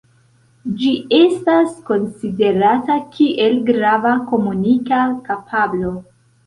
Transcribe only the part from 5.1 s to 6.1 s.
kapablo.